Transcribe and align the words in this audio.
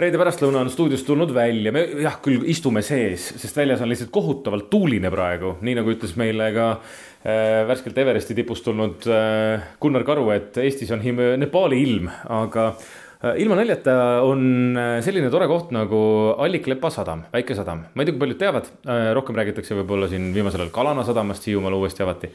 reede 0.00 0.18
pärastlõuna 0.18 0.64
on 0.64 0.70
stuudiost 0.72 1.06
tulnud 1.06 1.30
välja, 1.34 1.70
me 1.74 1.84
jah, 2.02 2.16
küll 2.22 2.42
istume 2.50 2.82
sees, 2.82 3.28
sest 3.38 3.58
väljas 3.60 3.82
on 3.84 3.92
lihtsalt 3.92 4.10
kohutavalt 4.14 4.66
tuuline 4.72 5.10
praegu, 5.14 5.54
nii 5.62 5.76
nagu 5.78 5.92
ütles 5.94 6.16
meile 6.18 6.50
ka 6.56 6.66
äh, 6.74 7.62
värskelt 7.68 8.00
Everesti 8.02 8.34
tipust 8.34 8.66
tulnud 8.66 9.06
äh, 9.06 9.62
Gunnar 9.82 10.06
Karu, 10.06 10.26
et 10.34 10.58
Eestis 10.64 10.90
on 10.94 11.04
Nepaali 11.38 11.78
ilm, 11.84 12.10
aga 12.10 12.66
äh, 12.72 13.38
ilma 13.44 13.60
naljata 13.60 13.96
on 14.26 14.74
äh, 14.74 14.98
selline 15.06 15.30
tore 15.30 15.46
koht 15.50 15.70
nagu 15.74 16.02
Alliklepa 16.42 16.90
sadam, 16.90 17.28
väike 17.30 17.54
sadam. 17.54 17.86
ma 17.94 18.02
ei 18.02 18.10
tea, 18.10 18.18
kui 18.18 18.26
paljud 18.26 18.42
teavad 18.42 18.74
äh,, 18.82 19.12
rohkem 19.14 19.38
räägitakse 19.38 19.78
võib-olla 19.78 20.10
siin 20.10 20.32
viimasel 20.34 20.66
ajal 20.66 20.74
Kalana 20.74 21.06
sadamast 21.06 21.46
Hiiumaal 21.46 21.78
uuesti 21.78 22.02
avati. 22.02 22.34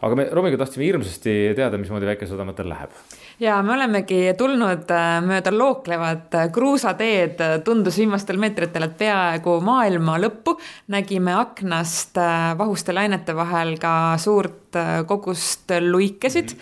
Aga 0.00 0.18
me 0.18 0.28
Romiga 0.32 0.60
tahtsime 0.60 0.86
hirmsasti 0.86 1.38
teada, 1.58 1.78
mismoodi 1.80 2.06
väikesadamatel 2.06 2.68
läheb 2.70 2.94
ja 3.40 3.62
me 3.62 3.72
olemegi 3.74 4.32
tulnud 4.38 4.90
äh, 4.90 5.06
mööda 5.22 5.52
looklevat 5.54 6.34
äh, 6.34 6.48
kruusateed, 6.52 7.40
tundus 7.64 7.98
viimastel 8.00 8.38
meetritel, 8.40 8.88
et 8.88 8.96
peaaegu 8.98 9.58
maailma 9.64 10.18
lõppu. 10.18 10.56
nägime 10.90 11.34
aknast 11.38 12.18
äh, 12.18 12.58
vahuste 12.58 12.94
lainete 12.94 13.36
vahel 13.36 13.76
ka 13.78 14.16
suurt 14.18 14.56
kogust 15.08 15.70
luikesid. 15.80 16.52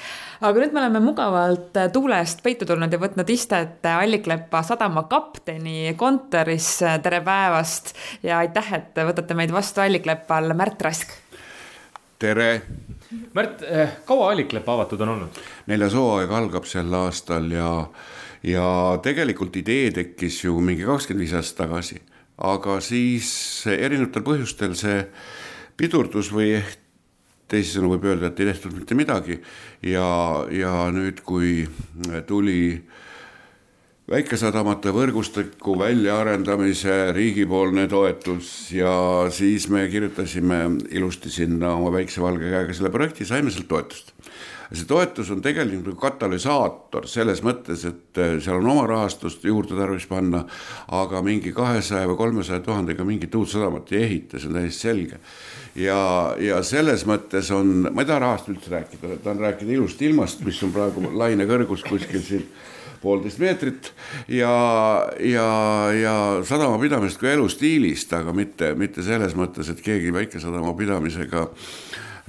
aga 0.40 0.60
nüüd 0.60 0.72
me 0.72 0.80
oleme 0.80 1.00
mugavalt 1.02 1.74
tuule 1.92 2.20
eest 2.22 2.42
peitu 2.44 2.68
tulnud 2.68 2.92
ja 2.92 3.00
võtnud 3.02 3.30
istet 3.32 3.86
Alliklepa 3.90 4.62
sadama 4.62 5.06
kapteni 5.10 5.94
kontoris. 5.96 6.78
tere 7.02 7.20
päevast 7.20 7.96
ja 8.22 8.38
aitäh, 8.38 8.72
et 8.74 9.00
võtate 9.08 9.34
meid 9.34 9.52
vastu 9.52 9.80
Alliklepal, 9.80 10.52
Märt 10.54 10.82
Rask. 10.82 11.16
tere 12.18 12.50
Märt, 13.34 13.62
eh, 13.62 13.88
kaua 14.06 14.30
Alliklepp 14.32 14.68
avatud 14.68 15.00
on 15.04 15.12
olnud? 15.14 15.40
neljas 15.70 15.94
hooaeg 15.94 16.32
algab 16.34 16.66
sel 16.66 16.92
aastal 16.98 17.46
ja, 17.54 17.70
ja 18.42 18.66
tegelikult 19.02 19.56
idee 19.60 19.92
tekkis 19.94 20.40
ju 20.44 20.58
mingi 20.60 20.86
kakskümmend 20.86 21.22
viis 21.22 21.36
aastat 21.38 21.66
tagasi. 21.66 22.00
aga 22.36 22.80
siis 22.80 23.28
erinevatel 23.70 24.26
põhjustel 24.26 24.74
see 24.74 25.06
pidurdus 25.76 26.32
või 26.34 26.58
teisisõnu 27.46 27.94
võib 27.94 28.10
öelda, 28.10 28.32
et 28.32 28.40
ei 28.40 28.50
tehtud 28.50 28.74
mitte 28.74 28.98
midagi 28.98 29.38
ja, 29.86 30.08
ja 30.50 30.74
nüüd, 30.90 31.22
kui 31.22 31.68
tuli 32.26 32.60
äh, 32.74 33.04
väikesadamate 34.06 34.92
võrgustiku 34.94 35.72
väljaarendamise 35.80 37.10
riigipoolne 37.14 37.88
toetus 37.90 38.70
ja 38.70 38.90
siis 39.34 39.66
me 39.72 39.88
kirjutasime 39.90 40.60
ilusti 40.94 41.30
sinna 41.34 41.72
oma 41.74 41.90
väikse 41.96 42.22
valge 42.22 42.52
käega 42.52 42.76
selle 42.76 42.92
projekti, 42.94 43.26
saime 43.26 43.50
sealt 43.50 43.66
toetust. 43.68 44.12
see 44.72 44.86
toetus 44.86 45.30
on 45.30 45.42
tegelikult 45.42 45.88
nagu 45.88 45.98
katalüsaator 45.98 47.08
selles 47.10 47.42
mõttes, 47.42 47.82
et 47.86 48.18
äh, 48.22 48.36
seal 48.42 48.60
on 48.60 48.70
oma 48.76 48.86
rahastust 48.86 49.42
juurde 49.46 49.74
tarvis 49.78 50.06
panna, 50.10 50.44
aga 50.86 51.22
mingi 51.22 51.52
kahesaja 51.54 52.06
või 52.06 52.18
kolmesaja 52.22 52.62
tuhandega 52.62 53.04
mingit 53.06 53.34
uut 53.34 53.50
sadamat 53.50 53.90
ei 53.90 54.02
ehita, 54.04 54.38
see 54.38 54.50
on 54.52 54.60
täiesti 54.60 54.86
selge. 54.86 55.20
ja, 55.74 55.98
ja 56.38 56.62
selles 56.62 57.06
mõttes 57.10 57.50
on, 57.50 57.90
ma 57.90 58.06
ei 58.06 58.10
taha 58.12 58.22
rahast 58.22 58.54
üldse 58.54 58.70
rääkida, 58.70 59.18
tahan 59.26 59.42
rääkida 59.48 59.78
ilust 59.80 60.02
ilmast, 60.02 60.46
mis 60.46 60.62
on 60.62 60.74
praegu 60.74 61.10
laine 61.10 61.46
kõrgus 61.50 61.82
kuskil 61.86 62.22
siin 62.22 62.48
poolteist 63.02 63.40
meetrit 63.42 63.92
ja, 64.28 64.54
ja, 65.20 65.48
ja 65.96 66.16
sadamapidamist 66.46 67.20
kui 67.20 67.30
elustiilist, 67.32 68.12
aga 68.16 68.34
mitte, 68.36 68.72
mitte 68.78 69.04
selles 69.06 69.36
mõttes, 69.38 69.70
et 69.72 69.82
keegi 69.84 70.12
väikesadama 70.14 70.74
pidamisega 70.78 71.46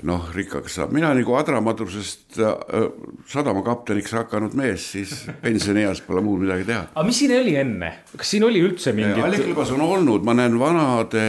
noh, 0.05 0.27
rikkaks 0.33 0.75
saab, 0.77 0.91
mina 0.93 1.09
nagu 1.17 1.33
adramadrusest 1.39 2.37
äh, 2.43 2.83
sadamakapteniks 3.31 4.13
hakanud 4.13 4.53
mees, 4.57 4.83
siis 4.93 5.13
pensionieas 5.41 6.03
pole 6.05 6.21
muud 6.21 6.43
midagi 6.43 6.67
teha. 6.67 6.83
aga 6.93 7.05
mis 7.07 7.17
siin 7.23 7.33
oli 7.33 7.55
enne, 7.57 7.89
kas 8.13 8.33
siin 8.35 8.45
oli 8.45 8.61
üldse 8.61 8.93
mingit? 8.97 9.23
Allikõlbas 9.25 9.71
on 9.73 9.81
olnud, 9.87 10.25
ma 10.27 10.35
näen 10.37 10.59
vanade 10.61 11.23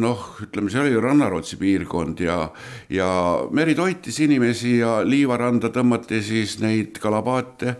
noh, 0.00 0.26
ütleme, 0.44 0.72
see 0.72 0.82
oli 0.82 0.92
ju 0.92 1.04
Rannarootsi 1.04 1.56
piirkond 1.60 2.20
ja, 2.26 2.36
ja 2.92 3.08
meri 3.56 3.76
toitis 3.78 4.20
inimesi 4.26 4.76
ja 4.82 4.98
liivaranda 5.06 5.72
tõmmati 5.72 6.20
siis 6.24 6.58
neid 6.60 7.00
kalapaate 7.00 7.78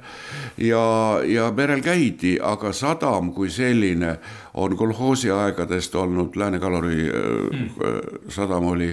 ja, 0.65 0.87
ja 1.29 1.51
merel 1.57 1.85
käidi, 1.85 2.39
aga 2.41 2.73
sadam 2.73 3.35
kui 3.37 3.53
selline 3.53 4.17
on 4.57 4.73
kolhoosi 4.79 5.29
aegadest 5.35 5.95
olnud, 6.01 6.37
Lääne-Kaluri 6.41 7.05
mm. 7.13 7.71
sadam 8.33 8.73
oli 8.73 8.93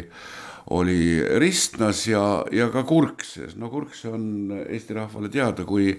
oli 0.71 1.19
Ristnas 1.39 2.05
ja, 2.07 2.45
ja 2.51 2.69
ka 2.71 2.83
Kurkses, 2.87 3.57
no 3.59 3.69
Kurkse 3.69 4.11
on 4.13 4.53
Eesti 4.69 4.95
rahvale 4.95 5.29
teada 5.31 5.65
kui 5.67 5.91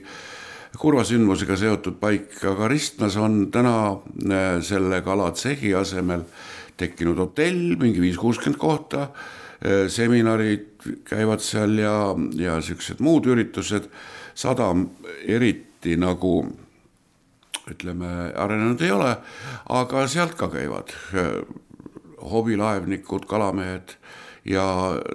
kurva 0.80 1.04
sündmusega 1.04 1.56
seotud 1.60 1.98
paik, 2.00 2.38
aga 2.48 2.68
Ristnas 2.72 3.18
on 3.20 3.46
täna 3.52 3.76
äh, 3.92 4.56
selle 4.64 5.02
kalatsehi 5.04 5.74
asemel 5.76 6.24
tekkinud 6.80 7.20
hotell, 7.20 7.76
mingi 7.80 8.00
viis-kuuskümmend 8.00 8.60
kohta, 8.60 9.08
äh, 9.60 9.84
seminarid 9.92 10.86
käivad 11.08 11.44
seal 11.44 11.76
ja, 11.78 11.96
ja 12.40 12.56
siuksed 12.64 13.04
muud 13.04 13.28
üritused, 13.28 13.90
sadam 14.34 14.88
eriti 15.28 15.98
nagu 16.00 16.38
ütleme, 17.68 18.32
arenenud 18.40 18.80
ei 18.82 18.90
ole, 18.90 19.12
aga 19.76 20.06
sealt 20.10 20.34
ka 20.40 20.48
käivad 20.52 20.94
äh, 21.12 21.36
hobilaevnikud, 22.32 23.28
kalamehed 23.28 23.98
ja 24.44 24.64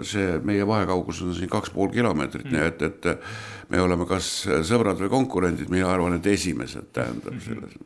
see 0.08 0.40
meie 0.44 0.68
vahekaugus 0.68 1.22
on 1.26 1.36
siin 1.36 1.50
kaks 1.52 1.74
pool 1.76 1.92
kilomeetrit 1.92 2.48
mm., 2.48 2.56
nii 2.56 2.68
et, 2.68 2.82
et 2.82 3.70
me 3.70 3.82
oleme 3.84 4.08
kas 4.08 4.48
sõbrad 4.68 5.00
või 5.04 5.12
konkurendid, 5.12 5.70
mina 5.70 5.90
arvan, 5.92 6.16
et 6.16 6.28
esimesed 6.32 6.94
tähendab 6.96 7.34
mm 7.34 7.40
-hmm. 7.40 7.46
selles 7.46 7.78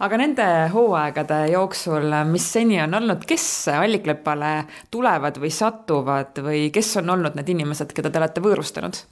aga 0.00 0.18
nende 0.20 0.46
hooaegade 0.72 1.40
jooksul, 1.52 2.12
mis 2.30 2.52
seni 2.52 2.80
on 2.82 2.94
olnud, 2.98 3.24
kes 3.28 3.68
Alliklepale 3.72 4.66
tulevad 4.90 5.40
või 5.40 5.50
satuvad 5.50 6.42
või 6.44 6.70
kes 6.74 6.96
on 7.00 7.10
olnud 7.16 7.38
need 7.38 7.48
inimesed, 7.48 7.94
keda 7.96 8.10
te 8.10 8.22
olete 8.22 8.44
võõrustanud? 8.44 9.04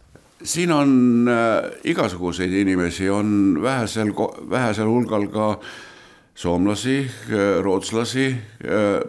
siin 0.45 0.73
on 0.73 1.29
äh, 1.31 1.71
igasuguseid 1.89 2.53
inimesi, 2.53 3.09
on 3.11 3.59
vähesel, 3.63 4.11
vähesel 4.51 4.87
hulgal 4.87 5.27
ka 5.33 5.59
soomlasi, 6.35 6.99
äh, 7.01 7.63
rootslasi 7.65 8.27
äh,. 8.29 9.01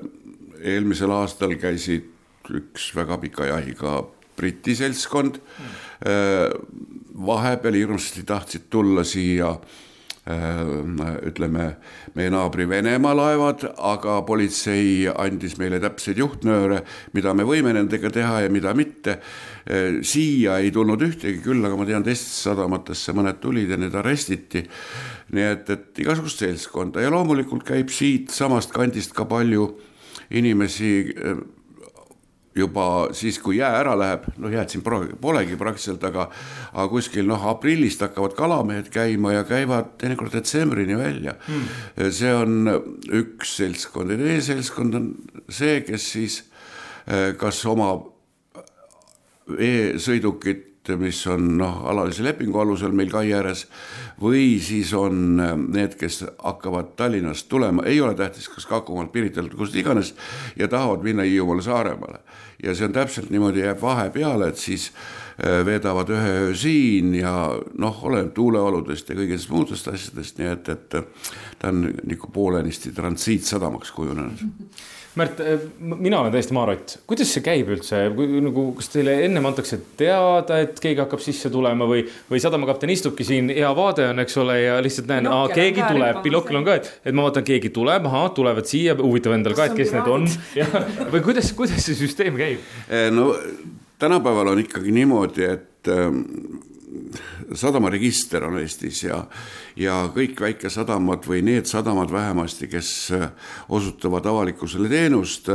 eelmisel 0.66 1.12
aastal 1.12 1.58
käisid 1.62 2.15
üks 2.52 2.92
väga 2.96 3.18
pika 3.22 3.50
jahiga 3.52 4.02
Briti 4.36 4.76
seltskond 4.76 5.40
mm.. 5.40 7.26
vahepeal 7.26 7.78
hirmsasti 7.80 8.26
tahtsid 8.28 8.68
tulla 8.70 9.06
siia 9.08 9.54
äh, 10.28 10.60
ütleme, 11.30 11.70
meie 12.18 12.32
naabri 12.34 12.68
Venemaa 12.70 13.14
laevad, 13.16 13.64
aga 13.78 14.18
politsei 14.28 15.06
andis 15.08 15.56
meile 15.62 15.80
täpseid 15.84 16.20
juhtnööre, 16.20 16.82
mida 17.14 17.34
me 17.38 17.46
võime 17.48 17.76
nendega 17.78 18.12
teha 18.12 18.42
ja 18.46 18.52
mida 18.52 18.74
mitte. 18.76 19.20
Äh, 19.64 20.02
siia 20.04 20.60
ei 20.60 20.74
tulnud 20.76 21.02
ühtegi, 21.08 21.40
küll 21.46 21.64
aga 21.64 21.80
ma 21.80 21.88
tean, 21.88 22.04
teistesse 22.04 22.50
sadamatesse 22.50 23.16
mõned 23.16 23.40
tulid 23.44 23.72
ja 23.72 23.80
need 23.80 23.96
arestiti. 23.96 24.66
nii 25.36 25.46
et, 25.52 25.70
et 25.70 26.00
igasugust 26.04 26.44
seltskonda 26.44 27.02
ja 27.02 27.10
loomulikult 27.10 27.64
käib 27.66 27.90
siitsamast 27.90 28.76
kandist 28.76 29.16
ka 29.16 29.26
palju 29.26 29.72
inimesi 30.30 30.92
juba 32.56 33.10
siis, 33.16 33.40
kui 33.44 33.58
jää 33.60 33.72
ära 33.82 33.96
läheb, 34.00 34.28
noh 34.40 34.54
jääd 34.54 34.72
siin 34.72 34.84
polegi 34.84 35.58
praktiliselt, 35.60 36.04
aga 36.08 36.30
aga 36.72 36.88
kuskil 36.92 37.28
noh, 37.28 37.48
aprillist 37.52 38.04
hakkavad 38.06 38.36
kalamehed 38.38 38.90
käima 38.94 39.34
ja 39.36 39.44
käivad 39.48 39.96
teinekord 40.00 40.34
detsembrini 40.36 40.98
välja. 40.98 41.36
Mm.. 41.48 42.12
see 42.12 42.34
on 42.36 42.72
üks 43.22 43.58
seltskond. 43.60 44.14
Ja 44.14 44.20
teine 44.22 44.42
seltskond 44.42 44.96
on 44.96 45.10
see, 45.50 45.82
kes 45.88 46.12
siis 46.16 46.44
eh, 47.08 47.34
kas 47.40 47.60
oma 47.70 47.92
e-sõidukit 49.60 50.75
mis 51.00 51.20
on 51.28 51.58
noh, 51.58 51.82
alalise 51.90 52.24
lepingu 52.24 52.60
alusel 52.62 52.94
meil 52.96 53.10
kai 53.12 53.30
ääres 53.34 53.66
või 54.22 54.60
siis 54.64 54.94
on 54.98 55.42
äh, 55.42 55.54
need, 55.58 55.98
kes 56.00 56.24
hakkavad 56.38 56.94
Tallinnast 57.00 57.50
tulema, 57.50 57.86
ei 57.90 58.02
ole 58.02 58.16
tähtis, 58.16 58.48
kas 58.50 58.68
Kakumaalt, 58.70 59.12
Piritalt, 59.12 59.56
kust 59.58 59.76
iganes 59.76 60.14
ja 60.60 60.68
tahavad 60.72 61.04
minna 61.04 61.26
Hiiumaale, 61.26 61.62
Saaremaale. 61.66 62.20
ja 62.64 62.76
see 62.76 62.88
on 62.88 62.94
täpselt 62.94 63.30
niimoodi, 63.30 63.66
jääb 63.66 63.82
vahe 63.82 64.10
peale, 64.10 64.50
et 64.54 64.58
siis 64.62 64.92
äh, 64.92 65.66
veedavad 65.66 66.10
ühe 66.14 66.36
öö 66.46 66.54
siin 66.56 67.16
ja 67.16 67.34
noh, 67.78 68.04
oleneb 68.04 68.34
tuuleoludest 68.34 69.10
ja 69.10 69.18
kõigest 69.20 69.50
muudest 69.50 69.88
asjadest, 69.92 70.38
nii 70.40 70.52
et, 70.54 70.70
et 70.70 70.90
ta 71.60 71.72
on 71.72 71.88
nagu 71.90 72.30
poolenisti 72.34 72.94
transiitsadamaks 72.96 73.92
kujunenud 73.92 74.46
Märt, 75.16 75.40
äh, 75.40 75.62
mina 75.80 76.20
olen 76.20 76.34
täiesti 76.34 76.56
maarott, 76.56 76.98
kuidas 77.08 77.30
see 77.32 77.44
käib 77.44 77.70
üldse, 77.72 78.02
nagu 78.44 78.66
kas 78.76 78.90
teile 78.92 79.14
ennem 79.24 79.46
antakse 79.48 79.80
teada, 79.96 80.58
et 80.66 80.82
keegi 80.84 81.00
hakkab 81.00 81.24
sisse 81.24 81.52
tulema 81.54 81.88
või, 81.88 82.04
või 82.28 82.42
sadamakapten 82.44 82.92
istubki 82.92 83.24
siin, 83.28 83.48
hea 83.56 83.70
vaade 83.78 84.10
on, 84.12 84.20
eks 84.26 84.36
ole, 84.44 84.58
ja 84.66 84.76
lihtsalt 84.84 85.08
näen, 85.12 85.30
keegi 85.56 85.86
tuleb, 85.88 86.20
pilokil 86.26 86.60
on 86.60 86.68
ka, 86.68 86.76
et, 86.82 86.92
et 87.06 87.16
ma 87.16 87.30
vaatan, 87.30 87.48
keegi 87.48 87.72
tuleb, 87.76 88.10
ahah, 88.12 88.28
tulevad 88.36 88.68
siia, 88.68 88.98
huvitav 89.00 89.38
endale 89.38 89.56
ka, 89.56 89.70
et 89.70 89.80
kes 89.80 89.96
need 89.96 90.12
on. 90.12 90.28
või 91.16 91.24
kuidas, 91.30 91.54
kuidas 91.56 91.88
see 91.88 91.96
süsteem 91.96 92.36
käib? 92.40 92.68
Eh, 92.90 93.08
no 93.16 93.32
tänapäeval 94.00 94.52
on 94.52 94.66
ikkagi 94.66 94.92
niimoodi, 95.00 95.48
et 95.48 95.96
ähm, 95.96 96.26
sadamaregister 97.54 98.46
on 98.48 98.60
Eestis 98.60 99.04
ja, 99.04 99.22
ja 99.76 100.06
kõik 100.16 100.40
väikesadamad 100.42 101.28
või 101.28 101.44
need 101.46 101.70
sadamad 101.70 102.12
vähemasti, 102.12 102.68
kes 102.72 102.90
osutavad 103.70 104.26
avalikkusele 104.26 104.90
teenust, 104.92 105.50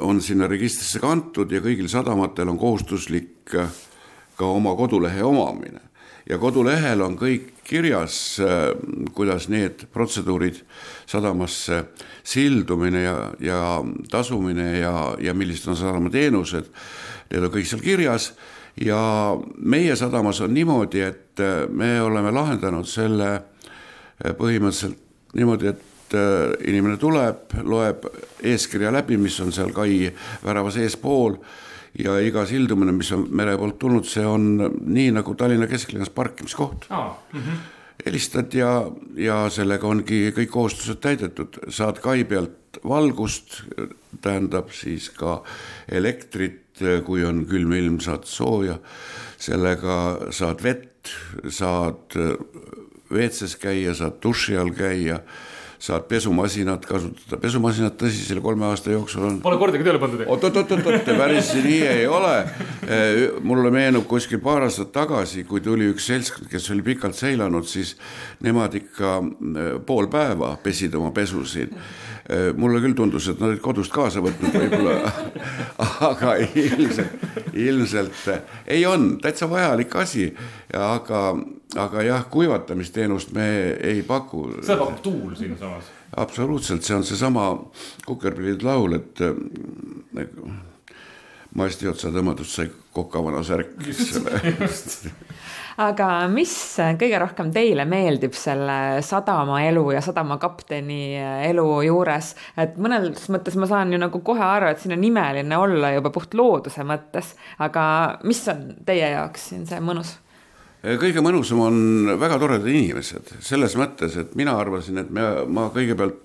on 0.00 0.20
sinna 0.22 0.46
registrisse 0.46 1.00
kantud 1.02 1.50
ja 1.52 1.62
kõigil 1.64 1.88
sadamatel 1.90 2.52
on 2.52 2.58
kohustuslik 2.58 3.50
ka 3.50 4.46
oma 4.46 4.76
kodulehe 4.78 5.24
omamine. 5.26 5.90
Ja 6.30 6.38
kodulehel 6.38 7.00
on 7.02 7.16
kõik 7.18 7.48
kirjas, 7.66 8.38
kuidas 9.16 9.48
need 9.50 9.86
protseduurid 9.92 10.60
sadamasse 11.08 11.84
sildumine 12.22 13.02
ja, 13.02 13.16
ja 13.42 13.60
tasumine 14.10 14.78
ja, 14.78 14.94
ja 15.18 15.34
millised 15.34 15.70
on 15.72 15.78
sadamateenused, 15.78 16.70
need 17.30 17.46
on 17.46 17.54
kõik 17.54 17.66
seal 17.70 17.82
kirjas 17.82 18.30
ja 18.80 19.36
meie 19.56 19.96
sadamas 19.96 20.40
on 20.40 20.54
niimoodi, 20.54 21.00
et 21.00 21.42
me 21.68 22.00
oleme 22.02 22.30
lahendanud 22.34 22.88
selle 22.88 23.30
põhimõtteliselt 24.20 24.98
niimoodi, 25.34 25.70
et 25.70 26.16
inimene 26.66 26.98
tuleb, 26.98 27.54
loeb 27.62 28.06
eeskirja 28.42 28.92
läbi, 28.92 29.18
mis 29.20 29.36
on 29.40 29.52
seal 29.54 29.70
kai 29.74 30.10
värava 30.44 30.72
seespool 30.74 31.36
ja 31.98 32.16
iga 32.22 32.44
sildumine, 32.46 32.94
mis 32.94 33.10
on 33.14 33.26
mere 33.36 33.56
poolt 33.58 33.78
tulnud, 33.82 34.06
see 34.06 34.24
on 34.26 34.48
nii 34.94 35.10
nagu 35.16 35.34
Tallinna 35.38 35.68
kesklinnas 35.70 36.10
parkimiskoht 36.14 36.86
ah,. 36.90 37.14
Mm 37.32 37.40
-hmm. 37.40 37.60
helistad 38.06 38.54
ja, 38.54 38.90
ja 39.16 39.48
sellega 39.50 39.86
ongi 39.86 40.32
kõik 40.36 40.50
kohustused 40.50 41.00
täidetud, 41.00 41.58
saad 41.68 41.98
kai 41.98 42.24
pealt 42.24 42.78
valgust, 42.88 43.62
tähendab 44.22 44.70
siis 44.70 45.10
ka 45.10 45.42
elektrit, 45.88 46.69
kui 47.06 47.24
on 47.26 47.44
külm 47.50 47.72
ilm, 47.76 48.00
saad 48.04 48.26
sooja, 48.28 48.78
sellega 49.40 50.00
saad 50.34 50.64
vett, 50.64 51.14
saad 51.48 52.16
WC-s 53.10 53.56
käia, 53.60 53.94
saad 53.96 54.20
duši 54.22 54.58
all 54.60 54.74
käia 54.76 55.20
saad 55.80 56.04
pesumasinat 56.08 56.84
kasutada, 56.84 57.38
pesumasinat 57.40 57.94
tõsi, 58.00 58.20
selle 58.26 58.42
kolme 58.44 58.66
aasta 58.68 58.92
jooksul 58.92 59.24
on. 59.24 59.38
Pole 59.40 59.56
kordagi 59.60 59.86
tööle 59.86 60.00
pandud. 60.02 60.26
oot-oot-oot-oot, 60.28 61.08
päris 61.08 61.54
nii 61.56 61.78
ei 61.88 62.04
ole. 62.06 62.34
mulle 63.40 63.72
meenub 63.72 64.04
kuskil 64.10 64.42
paar 64.44 64.66
aastat 64.66 64.92
tagasi, 64.92 65.46
kui 65.48 65.64
tuli 65.64 65.88
üks 65.94 66.10
seltskond, 66.12 66.50
kes 66.52 66.68
oli 66.74 66.84
pikalt 66.84 67.16
seilanud, 67.16 67.64
siis 67.64 67.94
nemad 68.44 68.76
ikka 68.76 69.16
eh, 69.22 69.72
pool 69.86 70.10
päeva 70.12 70.52
pesid 70.62 70.94
oma 71.00 71.14
pesu 71.16 71.46
siin 71.48 71.72
eh, 71.72 72.09
mulle 72.56 72.80
küll 72.84 72.94
tundus, 72.94 73.26
et 73.30 73.40
nad 73.40 73.50
olid 73.50 73.62
kodust 73.64 73.92
kaasa 73.94 74.22
võtnud 74.22 74.54
võib-olla, 74.54 75.12
aga 76.10 76.36
ilmselt, 76.38 77.24
ilmselt 77.58 78.28
ei 78.70 78.84
on 78.86 79.16
täitsa 79.22 79.48
vajalik 79.50 79.96
asi, 79.98 80.28
aga 80.76 81.24
aga 81.78 82.02
jah, 82.02 82.24
kuivatamisteenust 82.30 83.32
me 83.32 83.46
ei 83.82 84.02
paku. 84.02 84.48
seda 84.62 84.78
pakub 84.82 85.02
tuul 85.02 85.34
siinsamas. 85.38 85.90
absoluutselt, 86.16 86.82
see 86.82 86.96
on 86.96 87.04
seesama 87.06 87.46
Kukerpillide 88.06 88.66
laul, 88.66 88.98
et 88.98 89.22
äh, 89.22 90.26
masti 91.54 91.88
otsa 91.90 92.10
tõmmatud 92.14 92.48
sai 92.48 92.70
kokavana 92.94 93.42
särk. 93.46 93.76
Aga 95.80 96.08
mis 96.32 96.52
kõige 97.00 97.18
rohkem 97.22 97.50
teile 97.54 97.86
meeldib 97.88 98.34
selle 98.36 99.00
sadamaelu 99.06 99.84
ja 99.94 100.02
sadamakapteni 100.04 101.02
elu 101.48 101.66
juures, 101.86 102.34
et 102.60 102.76
mõnes 102.80 103.28
mõttes 103.32 103.56
ma 103.60 103.68
saan 103.70 103.94
ju 103.94 104.00
nagu 104.00 104.22
kohe 104.24 104.44
aru, 104.44 104.70
et 104.70 104.82
siin 104.82 104.96
on 104.96 105.06
imeline 105.10 105.60
olla 105.60 105.94
juba 105.96 106.12
puht 106.14 106.36
looduse 106.36 106.84
mõttes, 106.86 107.34
aga 107.58 107.84
mis 108.24 108.42
on 108.52 108.66
teie 108.86 109.14
jaoks 109.14 109.52
siin 109.52 109.68
see 109.68 109.80
mõnus? 109.84 110.18
kõige 110.80 111.20
mõnusam 111.20 111.58
on 111.60 111.74
väga 112.16 112.38
toredad 112.40 112.68
inimesed, 112.72 113.34
selles 113.44 113.74
mõttes, 113.76 114.14
et 114.16 114.30
mina 114.38 114.54
arvasin, 114.56 115.02
et 115.02 115.10
me, 115.12 115.26
ma 115.44 115.66
kõigepealt 115.74 116.22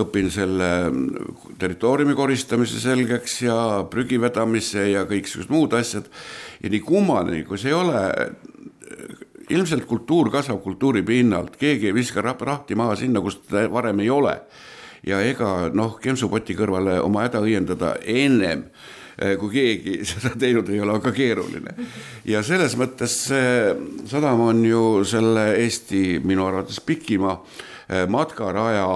õpin 0.00 0.32
selle 0.34 0.70
territooriumi 1.60 2.16
koristamise 2.18 2.80
selgeks 2.82 3.36
ja 3.44 3.56
prügi 3.90 4.18
vedamise 4.18 4.88
ja 4.90 5.04
kõiksugused 5.06 5.52
muud 5.54 5.78
asjad. 5.78 6.10
ja 6.62 6.72
nii 6.74 6.82
kummane, 6.82 7.44
kui 7.46 7.60
see 7.60 7.70
ei 7.70 7.78
ole, 7.78 8.02
ilmselt 9.50 9.84
kultuur 9.90 10.30
kasvab 10.32 10.62
kultuuri 10.62 11.02
pinnalt, 11.02 11.56
keegi 11.60 11.90
ei 11.90 11.94
viska 11.94 12.22
rahti 12.22 12.74
maha 12.74 12.96
sinna, 12.96 13.20
kus 13.20 13.40
ta 13.48 13.66
varem 13.72 14.00
ei 14.00 14.10
ole. 14.10 14.40
ja 15.04 15.20
ega 15.20 15.68
noh, 15.72 15.98
kempsupoti 16.00 16.54
kõrvale 16.56 16.96
oma 17.04 17.26
häda 17.26 17.42
õiendada 17.44 17.96
ennem 18.08 18.64
Eh, 19.14 19.36
kui 19.38 19.52
keegi 19.52 20.00
seda 20.10 20.32
teinud 20.38 20.68
ei 20.74 20.80
ole, 20.82 20.96
on 20.96 21.02
ka 21.04 21.12
keeruline. 21.14 21.76
ja 22.26 22.42
selles 22.42 22.74
mõttes 22.78 23.14
see 23.28 23.74
sadam 24.10 24.42
on 24.48 24.64
ju 24.66 25.04
selle 25.06 25.52
Eesti 25.62 26.18
minu 26.26 26.48
arvates 26.48 26.80
pikima 26.82 27.36
eh, 27.36 28.08
matkaraja, 28.10 28.88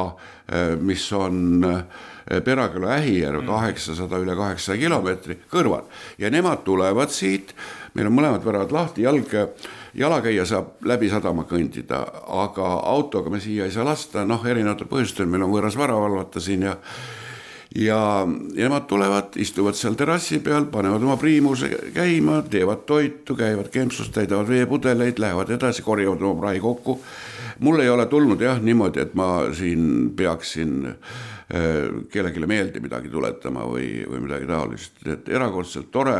eh, 0.51 0.75
mis 0.83 1.07
on 1.15 1.63
Peraküla 1.63 2.18
Ähijärv 2.29 3.47
kaheksasada, 3.47 4.19
üle 4.21 4.37
kaheksasaja 4.37 4.79
kilomeetri 4.79 5.39
kõrval. 5.51 5.87
Ja 6.19 6.31
nemad 6.31 6.65
tulevad 6.65 7.13
siit, 7.15 7.55
meil 7.95 8.11
on 8.11 8.17
mõlemad 8.19 8.45
väravad 8.45 8.73
lahti, 8.73 9.03
jalg 9.07 9.33
jalakäija 9.95 10.45
saab 10.47 10.85
läbi 10.85 11.09
sadama 11.09 11.47
kõndida, 11.49 12.03
aga 12.29 12.75
autoga 12.91 13.31
me 13.31 13.41
siia 13.41 13.65
ei 13.65 13.73
saa 13.73 13.87
lasta, 13.89 14.27
noh, 14.29 14.45
erinevatel 14.47 14.91
põhjustel, 14.91 15.27
meil 15.27 15.47
on 15.47 15.55
võõras 15.55 15.79
vara 15.79 15.97
valvata 15.97 16.41
siin 16.41 16.69
ja 16.69 16.77
ja, 17.77 17.97
ja 18.55 18.63
nemad 18.65 18.87
tulevad, 18.89 19.37
istuvad 19.37 19.77
seal 19.77 19.97
terrassi 19.99 20.39
peal, 20.45 20.69
panevad 20.73 21.03
oma 21.05 21.17
priimuse 21.21 21.69
käima, 21.95 22.43
teevad 22.51 22.85
toitu, 22.89 23.37
käivad 23.37 23.69
kempsus, 23.73 24.09
täidavad 24.15 24.49
veepudeleid, 24.49 25.21
lähevad 25.21 25.51
edasi, 25.57 25.83
korjavad 25.83 26.23
oma 26.23 26.41
prahi 26.41 26.61
kokku. 26.61 27.01
mul 27.59 27.81
ei 27.81 27.89
ole 27.89 28.07
tulnud 28.07 28.41
jah 28.41 28.61
niimoodi, 28.63 29.01
et 29.01 29.15
ma 29.15 29.51
siin 29.53 30.13
peaksin 30.17 30.87
äh, 30.87 30.95
kellelegi 31.49 32.47
meelde 32.47 32.81
midagi 32.85 33.09
tuletama 33.09 33.65
või, 33.65 34.05
või 34.05 34.21
midagi 34.27 34.49
taolist, 34.51 34.99
et 35.09 35.29
erakordselt 35.33 35.89
tore, 35.91 36.19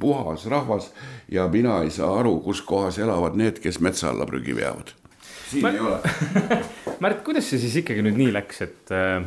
puhas 0.00 0.46
rahvas 0.48 0.88
ja 1.28 1.44
mina 1.52 1.82
ei 1.84 1.92
saa 1.92 2.14
aru, 2.22 2.38
kus 2.40 2.62
kohas 2.64 2.98
elavad 2.98 3.36
need, 3.36 3.60
kes 3.60 3.82
metsa 3.84 4.08
alla 4.08 4.24
prügi 4.24 4.56
veavad. 4.56 4.94
siin 5.50 5.66
Märt... 5.66 5.74
ei 5.74 5.80
ole 5.80 6.00
Märt, 7.04 7.24
kuidas 7.26 7.50
see 7.50 7.60
siis 7.60 7.76
ikkagi 7.82 8.04
nüüd 8.06 8.16
nii 8.16 8.32
läks, 8.40 8.62
et 8.64 8.94
äh 8.96 9.24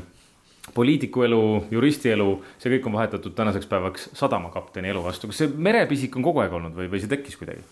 poliitiku 0.74 1.24
elu, 1.24 1.42
juristi 1.72 2.12
elu, 2.12 2.28
see 2.60 2.72
kõik 2.76 2.88
on 2.90 2.98
vahetatud 2.98 3.36
tänaseks 3.38 3.70
päevaks 3.72 4.10
sadamakapteni 4.18 4.92
elu 4.92 5.04
vastu, 5.04 5.30
kas 5.32 5.40
see 5.44 5.52
merepisik 5.68 6.16
on 6.20 6.26
kogu 6.26 6.44
aeg 6.44 6.54
olnud 6.54 6.76
või, 6.78 6.90
või 6.92 7.02
see 7.02 7.12
tekkis 7.12 7.40
kuidagi? 7.40 7.64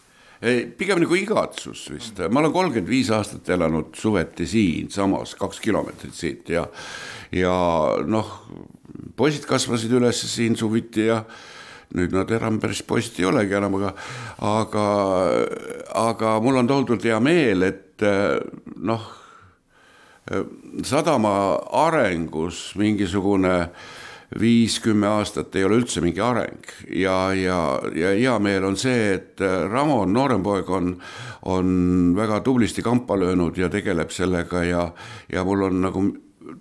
Ei, 0.42 0.66
pigem 0.78 1.02
nagu 1.04 1.18
igatsus 1.18 1.86
vist, 1.94 2.20
ma 2.30 2.42
olen 2.42 2.54
kolmkümmend 2.56 2.90
viis 2.90 3.12
aastat 3.14 3.50
elanud 3.56 3.96
suveti 3.98 4.48
siinsamas, 4.50 5.36
kaks 5.40 5.60
kilomeetrit 5.64 6.16
siit 6.16 6.54
ja, 6.54 6.66
ja 7.36 7.56
noh, 8.06 8.31
poisid 9.16 9.48
kasvasid 9.50 9.94
üles 9.95 10.21
siin 10.31 10.57
suviti 10.59 11.09
ja 11.09 11.21
nüüd 11.95 12.16
nad 12.16 12.31
enam 12.36 12.57
päris 12.59 12.81
poisid 12.83 13.21
ei 13.21 13.30
olegi 13.30 13.56
enam, 13.56 13.78
aga, 13.80 13.94
aga, 14.44 14.88
aga 16.02 16.40
mul 16.44 16.64
on 16.64 16.71
tohutult 16.71 17.06
hea 17.07 17.19
meel, 17.24 17.68
et 17.69 18.04
noh 18.76 19.06
sadama 20.83 21.36
arengus 21.86 22.74
mingisugune 22.76 23.69
viis-kümme 24.40 25.08
aastat 25.08 25.56
ei 25.56 25.66
ole 25.68 25.80
üldse 25.80 26.02
mingi 26.04 26.22
areng 26.24 26.72
ja, 26.90 27.34
ja, 27.38 27.60
ja 27.96 28.14
hea 28.18 28.36
meel 28.42 28.66
on 28.68 28.78
see, 28.80 29.14
et 29.16 29.44
Ramon, 29.72 30.12
noorem 30.14 30.44
poeg, 30.44 30.70
on, 30.70 30.96
on 31.52 31.76
väga 32.18 32.42
tublisti 32.46 32.84
kampa 32.86 33.20
löönud 33.20 33.58
ja 33.58 33.70
tegeleb 33.70 34.12
sellega 34.14 34.64
ja, 34.66 34.88
ja 35.32 35.46
mul 35.46 35.68
on 35.70 35.80
nagu 35.86 36.06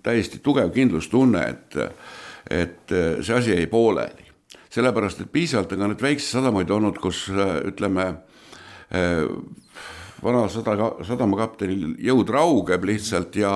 täiesti 0.05 0.39
tugev 0.45 0.71
kindlustunne, 0.73 1.41
et, 1.49 1.77
et 2.53 2.95
see 3.21 3.35
asi 3.35 3.53
jäi 3.57 3.67
pooleli. 3.69 4.31
sellepärast, 4.69 5.21
et 5.21 5.31
piisavalt 5.31 5.71
on 5.71 5.79
ka 5.79 5.87
neid 5.87 6.01
väikseid 6.03 6.39
sadamaid 6.39 6.71
olnud, 6.73 6.97
kus 7.01 7.25
ütleme 7.31 8.09
vana 10.23 10.45
sada, 10.51 10.91
sadamakaptenil 11.05 11.95
jõud 12.05 12.29
raugeb 12.33 12.85
lihtsalt 12.87 13.35
ja, 13.39 13.53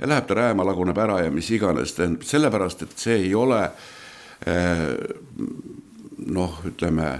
ja 0.00 0.10
läheb 0.10 0.28
ta 0.28 0.38
rääma, 0.38 0.66
laguneb 0.66 0.98
ära 0.98 1.20
ja 1.24 1.32
mis 1.34 1.50
iganes, 1.54 1.94
tähendab 1.96 2.26
sellepärast, 2.26 2.86
et 2.86 2.96
see 2.98 3.18
ei 3.26 3.34
ole 3.38 3.60
eh, 4.46 4.86
noh, 6.26 6.56
ütleme 6.68 7.10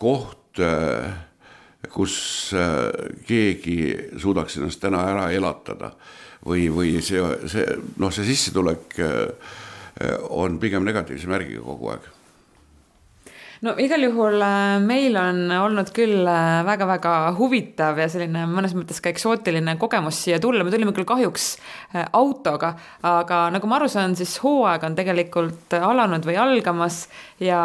koht, 0.00 0.60
eh, 0.62 1.10
kus 1.92 2.14
eh, 2.56 3.10
keegi 3.28 3.80
suudaks 4.20 4.60
ennast 4.60 4.82
täna 4.82 5.04
ära 5.12 5.28
elatada. 5.34 5.94
Või, 6.40 6.70
või 6.72 6.94
see, 7.04 7.20
see 7.52 7.66
noh, 8.00 8.08
see 8.08 8.24
sissetulek 8.24 8.94
on 10.32 10.54
pigem 10.56 10.86
negatiivse 10.88 11.28
märgiga 11.28 11.60
kogu 11.60 11.90
aeg 11.92 12.06
no 13.66 13.74
igal 13.80 14.04
juhul 14.04 14.40
äh, 14.44 14.78
meil 14.84 15.16
on 15.20 15.42
olnud 15.52 15.90
küll 15.96 16.24
väga-väga 16.66 17.14
äh, 17.28 17.34
huvitav 17.38 17.98
ja 18.00 18.08
selline 18.12 18.46
mõnes 18.50 18.74
mõttes 18.76 19.02
ka 19.02 19.12
eksootiline 19.12 19.76
kogemus 19.80 20.22
siia 20.24 20.40
tulla, 20.42 20.64
me 20.64 20.72
tulime 20.72 20.94
küll 20.96 21.08
kahjuks 21.08 21.50
äh, 21.56 22.06
autoga, 22.16 22.74
aga 23.06 23.42
nagu 23.54 23.70
ma 23.70 23.80
aru 23.80 23.90
saan, 23.92 24.16
siis 24.18 24.38
hooaeg 24.44 24.88
on 24.88 24.96
tegelikult 24.98 25.76
alanud 25.76 26.24
või 26.26 26.38
algamas 26.40 27.04
ja 27.42 27.60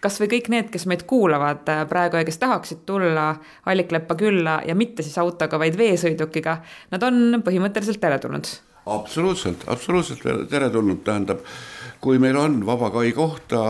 kasvõi 0.00 0.30
kõik 0.32 0.48
need, 0.52 0.70
kes 0.72 0.86
meid 0.88 1.04
kuulavad 1.08 1.68
praegu 1.88 2.20
ja 2.20 2.24
kes 2.24 2.40
tahaksid 2.40 2.86
tulla 2.88 3.34
Allikleppa 3.68 4.16
külla 4.20 4.60
ja 4.64 4.76
mitte 4.76 5.04
siis 5.04 5.18
autoga, 5.20 5.60
vaid 5.60 5.76
veesõidukiga, 5.76 6.56
nad 6.92 7.04
on 7.04 7.42
põhimõtteliselt 7.44 8.00
teretulnud. 8.00 8.48
Absoluutselt, 8.90 9.66
absoluutselt 9.68 10.24
teretulnud, 10.48 11.02
tähendab, 11.04 11.44
kui 12.00 12.18
meil 12.18 12.36
on 12.40 12.60
vaba 12.66 12.90
kai 12.94 13.12
kohta, 13.16 13.60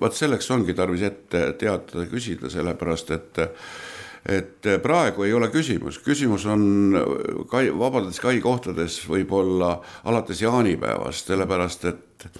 vaat 0.00 0.16
selleks 0.16 0.48
ongi 0.54 0.74
tarvis 0.76 1.04
ette 1.06 1.50
teatada, 1.60 2.06
küsida, 2.10 2.50
sellepärast 2.52 3.12
et 3.16 3.44
et 4.26 4.66
praegu 4.82 5.22
ei 5.22 5.32
ole 5.36 5.46
küsimus, 5.54 6.00
küsimus 6.02 6.48
on 6.50 6.62
kai, 7.50 7.68
vabades 7.70 8.18
kai 8.18 8.40
kohtades 8.42 8.98
võib-olla 9.06 9.76
alates 10.10 10.40
jaanipäevast, 10.42 11.30
sellepärast 11.30 11.84
et 11.92 12.30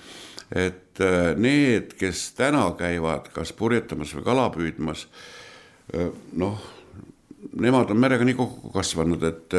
et 0.57 1.01
need, 1.43 1.95
kes 1.99 2.21
täna 2.39 2.65
käivad 2.79 3.31
kas 3.35 3.51
purjetamas 3.55 4.13
või 4.15 4.27
kala 4.27 4.45
püüdmas, 4.55 5.07
noh, 6.39 6.61
nemad 7.59 7.91
on 7.91 7.99
merega 7.99 8.27
nii 8.27 8.37
kokku 8.39 8.71
kasvanud, 8.75 9.23
et 9.27 9.57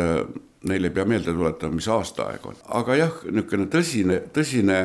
neile 0.68 0.90
ei 0.90 0.96
pea 0.96 1.06
meelde 1.08 1.36
tuletama, 1.36 1.76
mis 1.76 1.90
aastaaeg 1.92 2.48
on, 2.48 2.56
aga 2.80 2.96
jah, 3.00 3.20
niisugune 3.28 3.68
tõsine, 3.72 4.22
tõsine 4.36 4.80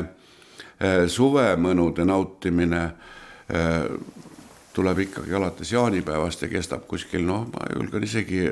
suvemõnude 1.06 2.04
nautimine 2.04 2.82
äh, 2.82 3.84
tuleb 4.72 4.98
ikkagi 5.06 5.34
alates 5.36 5.72
jaanipäevast 5.72 6.42
ja 6.42 6.48
kestab 6.50 6.86
kuskil 6.90 7.26
noh, 7.28 7.44
ma 7.52 7.66
julgen 7.74 8.06
isegi 8.06 8.46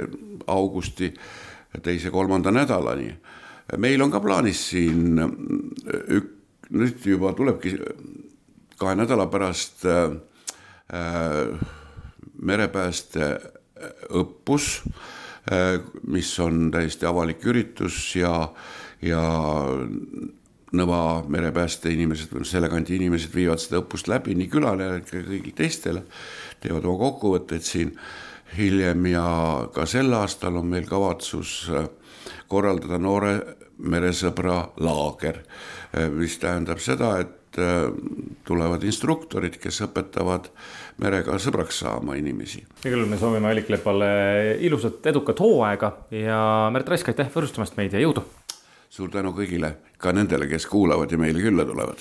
augusti 0.46 1.12
teise-kolmanda 1.82 2.50
nädalani. 2.50 3.14
meil 3.78 4.02
on 4.02 4.10
ka 4.10 4.20
plaanis 4.20 4.68
siin 4.70 5.18
ük-, 5.18 6.34
nüüd 6.70 7.06
juba 7.06 7.32
tulebki 7.32 7.76
kahe 8.78 8.94
nädala 8.94 9.26
pärast 9.26 9.86
äh, 9.86 10.10
merepääste 12.42 13.34
õppus 14.10 14.82
Äh, 15.48 15.80
mis 16.06 16.30
on 16.40 16.68
täiesti 16.70 17.06
avalik 17.08 17.40
üritus 17.48 17.96
ja, 18.14 18.52
ja 19.02 19.22
Nõva 20.76 21.24
merepääste 21.26 21.90
inimesed 21.90 22.30
või 22.30 22.46
selle 22.46 22.68
kandi 22.70 22.94
inimesed 22.94 23.32
viivad 23.34 23.58
seda 23.58 23.80
õppust 23.80 24.06
läbi 24.10 24.36
nii 24.38 24.50
külale 24.52 24.90
kui 25.08 25.24
kõigile 25.26 25.56
teistele, 25.58 26.04
teevad 26.62 26.86
oma 26.86 27.00
kokkuvõtteid 27.00 27.66
siin 27.66 27.90
hiljem 28.54 29.08
ja 29.10 29.24
ka 29.74 29.86
sel 29.90 30.14
aastal 30.14 30.60
on 30.60 30.70
meil 30.70 30.86
kavatsus 30.86 31.64
äh, 31.74 31.90
korraldada 32.50 32.98
noore 33.02 33.34
meresõbra 33.82 34.62
laager, 34.78 35.42
äh, 35.96 36.06
mis 36.14 36.38
tähendab 36.38 36.82
seda, 36.82 37.16
et 37.24 37.36
tulevad 38.46 38.84
instruktorid, 38.86 39.56
kes 39.58 39.80
õpetavad 39.88 40.46
merega 41.02 41.38
sõbraks 41.42 41.80
saama 41.82 42.14
inimesi. 42.14 42.62
ja 42.84 42.92
küll 42.92 43.08
me 43.10 43.18
soovime 43.18 43.50
Alliklepale 43.50 44.10
ilusat 44.60 45.06
edukat 45.10 45.40
hooaega 45.40 45.92
ja 46.14 46.70
Märt 46.72 46.88
Rask, 46.88 47.10
aitäh 47.10 47.30
võõrustamast 47.34 47.76
meid 47.80 47.96
ja 47.96 48.02
jõudu! 48.04 48.22
Suur 48.90 49.10
tänu 49.10 49.30
kõigile, 49.34 49.74
ka 49.98 50.12
nendele, 50.12 50.48
kes 50.50 50.66
kuulavad 50.66 51.12
ja 51.12 51.18
meile 51.18 51.42
külla 51.42 51.64
tulevad 51.64 51.98